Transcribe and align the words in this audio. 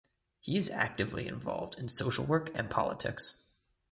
He 0.39 0.57
is 0.57 0.71
actively 0.71 1.27
involved 1.27 1.77
in 1.77 1.87
social 1.87 2.25
work 2.25 2.49
and 2.55 2.71
politics. 2.71 3.51